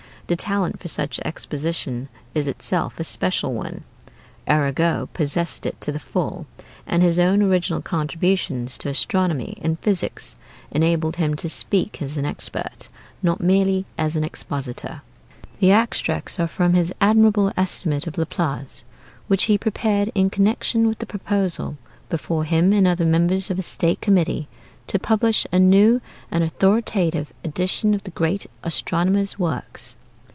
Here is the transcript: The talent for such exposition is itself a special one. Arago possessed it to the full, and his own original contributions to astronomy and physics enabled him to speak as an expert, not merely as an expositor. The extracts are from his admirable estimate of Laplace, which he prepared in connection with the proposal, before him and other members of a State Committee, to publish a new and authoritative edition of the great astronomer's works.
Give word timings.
The 0.27 0.37
talent 0.37 0.79
for 0.79 0.87
such 0.87 1.19
exposition 1.25 2.07
is 2.33 2.47
itself 2.47 3.01
a 3.01 3.03
special 3.03 3.53
one. 3.53 3.83
Arago 4.47 5.09
possessed 5.13 5.65
it 5.65 5.81
to 5.81 5.91
the 5.91 5.99
full, 5.99 6.45
and 6.87 7.03
his 7.03 7.19
own 7.19 7.41
original 7.43 7.81
contributions 7.81 8.77
to 8.77 8.87
astronomy 8.87 9.57
and 9.61 9.77
physics 9.79 10.37
enabled 10.71 11.17
him 11.17 11.35
to 11.35 11.49
speak 11.49 12.01
as 12.01 12.15
an 12.15 12.23
expert, 12.25 12.87
not 13.21 13.41
merely 13.41 13.85
as 13.97 14.15
an 14.15 14.23
expositor. 14.23 15.01
The 15.59 15.73
extracts 15.73 16.39
are 16.39 16.47
from 16.47 16.75
his 16.75 16.93
admirable 17.01 17.51
estimate 17.57 18.07
of 18.07 18.17
Laplace, 18.17 18.85
which 19.27 19.43
he 19.51 19.57
prepared 19.57 20.13
in 20.15 20.29
connection 20.29 20.87
with 20.87 20.99
the 20.99 21.05
proposal, 21.05 21.75
before 22.07 22.45
him 22.45 22.71
and 22.71 22.87
other 22.87 23.03
members 23.05 23.51
of 23.51 23.59
a 23.59 23.63
State 23.63 23.99
Committee, 23.99 24.47
to 24.87 24.97
publish 24.97 25.45
a 25.51 25.59
new 25.59 25.99
and 26.31 26.41
authoritative 26.41 27.33
edition 27.43 27.93
of 27.93 28.05
the 28.05 28.11
great 28.11 28.45
astronomer's 28.63 29.37
works. 29.37 29.97